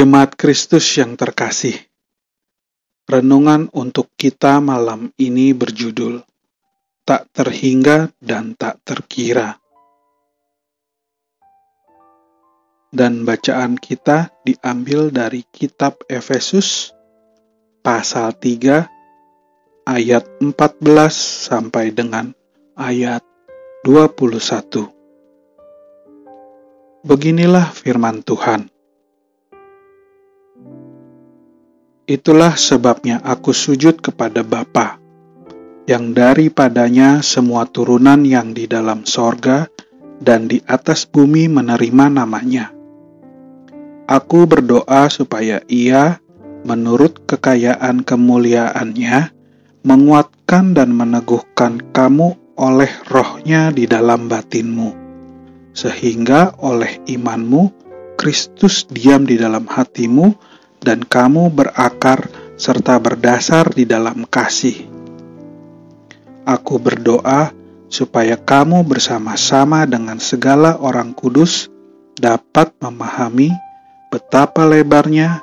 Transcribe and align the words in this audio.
Jemaat 0.00 0.32
Kristus 0.32 0.96
yang 0.96 1.12
terkasih, 1.12 1.76
renungan 3.04 3.68
untuk 3.76 4.08
kita 4.16 4.56
malam 4.56 5.12
ini 5.20 5.52
berjudul 5.52 6.24
"Tak 7.04 7.28
Terhingga 7.36 8.08
dan 8.16 8.56
Tak 8.56 8.80
Terkira". 8.80 9.60
Dan 12.88 13.28
bacaan 13.28 13.76
kita 13.76 14.32
diambil 14.40 15.12
dari 15.12 15.44
Kitab 15.44 16.00
Efesus, 16.08 16.96
pasal 17.84 18.32
3, 18.40 18.88
ayat 19.84 20.24
14 20.40 20.80
sampai 21.44 21.92
dengan 21.92 22.32
ayat 22.72 23.20
21. 23.84 24.88
Beginilah 27.04 27.68
firman 27.68 28.24
Tuhan. 28.24 28.79
Itulah 32.10 32.58
sebabnya 32.58 33.22
aku 33.22 33.54
sujud 33.54 34.02
kepada 34.02 34.42
Bapa, 34.42 34.98
yang 35.86 36.10
daripadanya 36.10 37.22
semua 37.22 37.70
turunan 37.70 38.26
yang 38.26 38.50
di 38.50 38.66
dalam 38.66 39.06
sorga 39.06 39.70
dan 40.18 40.50
di 40.50 40.58
atas 40.66 41.06
bumi 41.06 41.46
menerima 41.46 42.10
namanya. 42.10 42.74
Aku 44.10 44.42
berdoa 44.50 45.06
supaya 45.06 45.62
ia, 45.70 46.18
menurut 46.66 47.30
kekayaan 47.30 48.02
kemuliaannya, 48.02 49.30
menguatkan 49.86 50.74
dan 50.74 50.90
meneguhkan 50.90 51.78
kamu 51.94 52.34
oleh 52.58 52.90
rohnya 53.06 53.70
di 53.70 53.86
dalam 53.86 54.26
batinmu, 54.26 54.98
sehingga 55.78 56.58
oleh 56.58 57.06
imanmu 57.06 57.70
Kristus 58.18 58.82
diam 58.90 59.22
di 59.22 59.38
dalam 59.38 59.70
hatimu, 59.70 60.58
dan 60.80 61.04
kamu 61.04 61.52
berakar 61.52 62.28
serta 62.56 62.96
berdasar 63.00 63.72
di 63.72 63.84
dalam 63.88 64.24
kasih. 64.28 64.88
Aku 66.44 66.80
berdoa 66.80 67.52
supaya 67.92 68.36
kamu 68.36 68.84
bersama-sama 68.84 69.84
dengan 69.84 70.16
segala 70.20 70.80
orang 70.80 71.12
kudus 71.12 71.68
dapat 72.16 72.72
memahami 72.80 73.52
betapa 74.08 74.64
lebarnya 74.64 75.40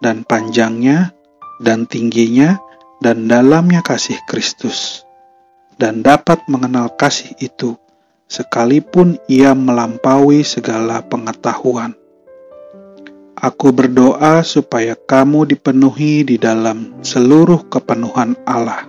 dan 0.00 0.22
panjangnya 0.24 1.12
dan 1.64 1.88
tingginya 1.88 2.60
dan 3.00 3.28
dalamnya 3.28 3.84
kasih 3.84 4.16
Kristus, 4.24 5.04
dan 5.76 6.00
dapat 6.00 6.44
mengenal 6.48 6.92
kasih 6.96 7.36
itu 7.40 7.76
sekalipun 8.28 9.20
ia 9.28 9.52
melampaui 9.52 10.40
segala 10.40 11.04
pengetahuan 11.04 11.92
Aku 13.44 13.76
berdoa 13.76 14.40
supaya 14.40 14.96
kamu 14.96 15.44
dipenuhi 15.44 16.24
di 16.24 16.40
dalam 16.40 16.96
seluruh 17.04 17.68
kepenuhan 17.68 18.40
Allah. 18.48 18.88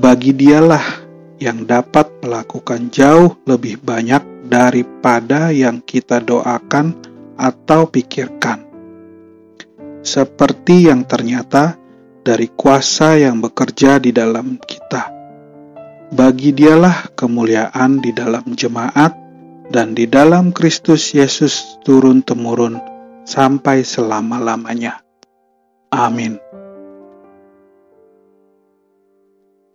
Bagi 0.00 0.32
dialah 0.32 1.04
yang 1.36 1.68
dapat 1.68 2.08
melakukan 2.24 2.88
jauh 2.88 3.36
lebih 3.44 3.84
banyak 3.84 4.48
daripada 4.48 5.52
yang 5.52 5.84
kita 5.84 6.24
doakan 6.24 6.96
atau 7.36 7.92
pikirkan. 7.92 8.64
Seperti 10.00 10.88
yang 10.88 11.04
ternyata 11.04 11.76
dari 12.24 12.48
kuasa 12.48 13.20
yang 13.20 13.44
bekerja 13.44 14.00
di 14.00 14.08
dalam 14.08 14.56
kita. 14.56 15.04
Bagi 16.16 16.56
dialah 16.56 17.12
kemuliaan 17.12 18.00
di 18.00 18.08
dalam 18.16 18.56
jemaat 18.56 19.12
dan 19.68 19.92
di 19.92 20.08
dalam 20.08 20.56
Kristus 20.56 21.12
Yesus 21.12 21.76
turun-temurun 21.84 22.96
sampai 23.28 23.84
selama-lamanya. 23.84 25.04
Amin. 25.92 26.40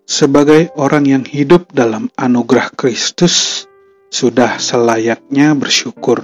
Sebagai 0.09 0.73
orang 0.73 1.05
yang 1.05 1.25
hidup 1.25 1.69
dalam 1.69 2.09
anugerah 2.17 2.73
Kristus, 2.73 3.65
sudah 4.13 4.61
selayaknya 4.61 5.57
bersyukur 5.57 6.21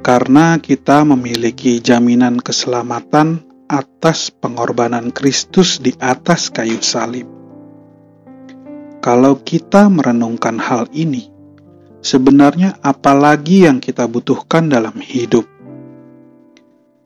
karena 0.00 0.56
kita 0.56 1.04
memiliki 1.04 1.76
jaminan 1.84 2.40
keselamatan 2.40 3.44
atas 3.68 4.32
pengorbanan 4.32 5.12
Kristus 5.12 5.76
di 5.78 5.92
atas 6.00 6.48
kayu 6.48 6.80
salib. 6.80 7.28
Kalau 9.04 9.36
kita 9.44 9.92
merenungkan 9.92 10.56
hal 10.56 10.88
ini, 10.96 11.28
sebenarnya 12.00 12.80
apalagi 12.80 13.68
yang 13.68 13.76
kita 13.80 14.08
butuhkan 14.08 14.72
dalam 14.72 14.96
hidup? 14.96 15.59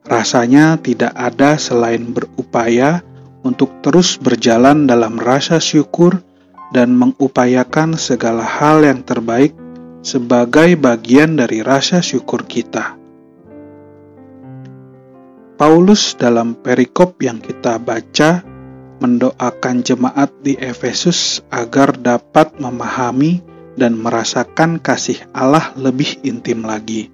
Rasanya 0.04 0.76
tidak 0.84 1.16
ada 1.16 1.56
selain 1.56 2.12
berupaya 2.12 3.00
untuk 3.40 3.72
terus 3.80 4.20
berjalan 4.20 4.84
dalam 4.84 5.16
rasa 5.16 5.56
syukur 5.56 6.20
dan 6.76 6.92
mengupayakan 6.92 7.96
segala 7.96 8.44
hal 8.44 8.84
yang 8.84 9.00
terbaik 9.00 9.56
sebagai 10.04 10.76
bagian 10.76 11.40
dari 11.40 11.64
rasa 11.64 12.04
syukur 12.04 12.44
kita. 12.44 13.00
Paulus 15.54 16.18
dalam 16.18 16.58
perikop 16.58 17.16
yang 17.22 17.38
kita 17.40 17.78
baca 17.78 18.42
mendoakan 18.98 19.86
jemaat 19.86 20.34
di 20.42 20.58
Efesus 20.58 21.40
agar 21.48 21.94
dapat 21.94 22.58
memahami 22.58 23.38
dan 23.78 23.94
merasakan 23.94 24.82
kasih 24.82 25.22
Allah 25.30 25.70
lebih 25.78 26.20
intim 26.26 26.66
lagi. 26.66 27.13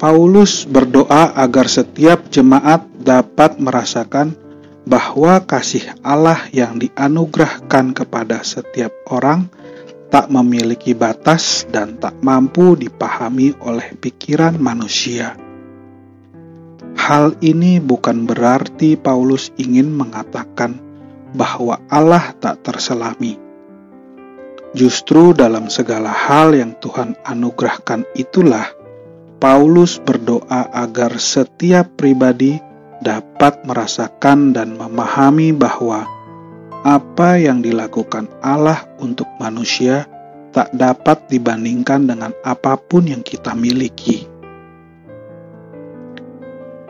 Paulus 0.00 0.64
berdoa 0.64 1.36
agar 1.36 1.68
setiap 1.68 2.32
jemaat 2.32 2.88
dapat 3.04 3.60
merasakan 3.60 4.32
bahwa 4.88 5.44
kasih 5.44 5.92
Allah 6.00 6.40
yang 6.56 6.80
dianugerahkan 6.80 7.92
kepada 7.92 8.40
setiap 8.40 8.96
orang 9.12 9.52
tak 10.08 10.32
memiliki 10.32 10.96
batas 10.96 11.68
dan 11.68 12.00
tak 12.00 12.16
mampu 12.24 12.80
dipahami 12.80 13.52
oleh 13.60 13.92
pikiran 13.92 14.56
manusia. 14.56 15.36
Hal 16.96 17.36
ini 17.44 17.76
bukan 17.76 18.24
berarti 18.24 18.96
Paulus 18.96 19.52
ingin 19.60 19.92
mengatakan 19.92 20.80
bahwa 21.36 21.76
Allah 21.92 22.32
tak 22.40 22.64
terselami. 22.64 23.36
Justru 24.72 25.36
dalam 25.36 25.68
segala 25.68 26.08
hal 26.08 26.56
yang 26.56 26.72
Tuhan 26.80 27.20
anugerahkan 27.20 28.08
itulah 28.16 28.79
Paulus 29.40 29.96
berdoa 29.96 30.68
agar 30.68 31.16
setiap 31.16 31.96
pribadi 31.96 32.60
dapat 33.00 33.64
merasakan 33.64 34.52
dan 34.52 34.76
memahami 34.76 35.56
bahwa 35.56 36.04
apa 36.84 37.40
yang 37.40 37.64
dilakukan 37.64 38.28
Allah 38.44 38.84
untuk 39.00 39.24
manusia 39.40 40.04
tak 40.52 40.68
dapat 40.76 41.24
dibandingkan 41.32 42.04
dengan 42.04 42.36
apa 42.44 42.76
pun 42.76 43.08
yang 43.08 43.24
kita 43.24 43.56
miliki. 43.56 44.28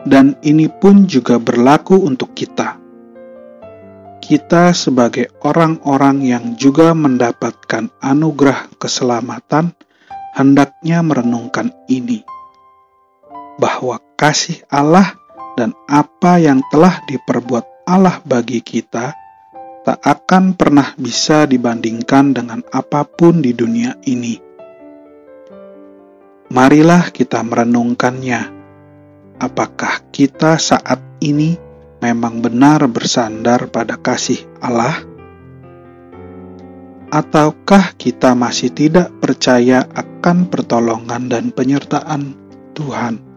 Dan 0.03 0.35
ini 0.43 0.67
pun 0.67 1.07
juga 1.07 1.39
berlaku 1.39 2.03
untuk 2.03 2.35
kita. 2.35 2.75
Kita, 4.19 4.75
sebagai 4.75 5.31
orang-orang 5.47 6.19
yang 6.19 6.45
juga 6.59 6.91
mendapatkan 6.91 7.87
anugerah 8.03 8.75
keselamatan, 8.75 9.71
hendaknya 10.35 10.99
merenungkan 10.99 11.71
ini 11.87 12.27
bahwa 13.61 14.01
kasih 14.17 14.65
Allah 14.73 15.13
dan 15.53 15.77
apa 15.85 16.41
yang 16.41 16.65
telah 16.73 16.97
diperbuat 17.05 17.85
Allah 17.85 18.17
bagi 18.25 18.65
kita 18.65 19.13
tak 19.85 20.01
akan 20.01 20.57
pernah 20.57 20.97
bisa 20.97 21.45
dibandingkan 21.45 22.33
dengan 22.33 22.65
apa 22.73 23.05
pun 23.05 23.41
di 23.41 23.53
dunia 23.53 23.97
ini. 24.09 24.37
Marilah 26.49 27.13
kita 27.13 27.41
merenungkannya. 27.45 28.61
Apakah 29.41 30.05
kita 30.13 30.61
saat 30.61 31.01
ini 31.21 31.57
memang 32.01 32.45
benar 32.45 32.85
bersandar 32.85 33.73
pada 33.73 33.97
kasih 33.97 34.37
Allah? 34.61 35.01
Ataukah 37.09 37.97
kita 37.97 38.37
masih 38.37 38.69
tidak 38.69 39.09
percaya 39.17 39.83
akan 39.97 40.45
pertolongan 40.45 41.25
dan 41.25 41.49
penyertaan 41.49 42.37
Tuhan? 42.77 43.30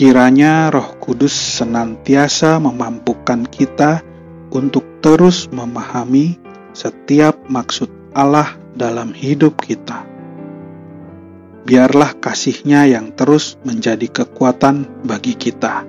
Kiranya 0.00 0.72
Roh 0.72 0.96
Kudus 0.96 1.60
senantiasa 1.60 2.56
memampukan 2.56 3.44
kita 3.44 4.00
untuk 4.48 5.04
terus 5.04 5.52
memahami 5.52 6.40
setiap 6.72 7.44
maksud 7.52 7.92
Allah 8.16 8.48
dalam 8.72 9.12
hidup 9.12 9.60
kita. 9.60 10.08
Biarlah 11.68 12.16
kasihnya 12.16 12.88
yang 12.88 13.12
terus 13.12 13.60
menjadi 13.60 14.24
kekuatan 14.24 15.04
bagi 15.04 15.36
kita. 15.36 15.84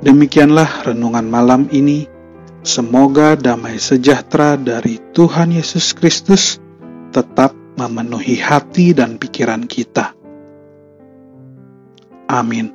Demikianlah 0.00 0.88
renungan 0.88 1.28
malam 1.28 1.68
ini. 1.76 2.08
Semoga 2.64 3.36
damai 3.36 3.76
sejahtera 3.76 4.56
dari 4.56 4.96
Tuhan 5.12 5.52
Yesus 5.52 5.92
Kristus 5.92 6.56
tetap 7.12 7.52
memenuhi 7.76 8.40
hati 8.40 8.96
dan 8.96 9.20
pikiran 9.20 9.68
kita. 9.68 10.21
Amin. 12.32 12.72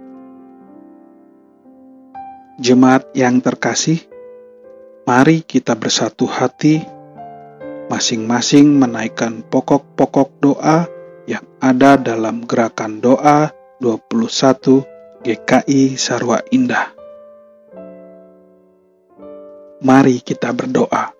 Jemaat 2.61 3.09
yang 3.17 3.41
terkasih, 3.41 4.05
mari 5.09 5.41
kita 5.41 5.73
bersatu 5.73 6.29
hati, 6.29 6.85
masing-masing 7.89 8.77
menaikkan 8.77 9.41
pokok-pokok 9.49 10.29
doa 10.37 10.85
yang 11.25 11.41
ada 11.57 11.97
dalam 11.97 12.45
gerakan 12.45 13.01
doa 13.01 13.49
21 13.81 15.25
GKI 15.25 15.97
Sarwa 15.97 16.37
Indah. 16.53 16.93
Mari 19.81 20.21
kita 20.21 20.53
berdoa. 20.53 21.16